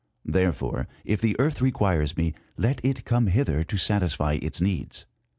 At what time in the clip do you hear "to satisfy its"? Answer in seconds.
3.63-4.59